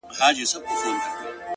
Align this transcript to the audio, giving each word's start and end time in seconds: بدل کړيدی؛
بدل 0.17 0.43
کړيدی؛ 0.67 0.97